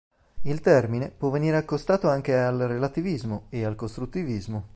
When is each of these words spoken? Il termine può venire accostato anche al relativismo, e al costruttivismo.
Il 0.45 0.61
termine 0.61 1.11
può 1.11 1.29
venire 1.29 1.55
accostato 1.57 2.09
anche 2.09 2.35
al 2.35 2.57
relativismo, 2.57 3.45
e 3.49 3.63
al 3.63 3.75
costruttivismo. 3.75 4.69